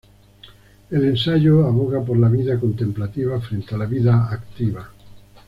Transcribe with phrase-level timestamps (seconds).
[0.89, 4.89] El ensayo aboga por la vida contemplativa frente a la vida activa.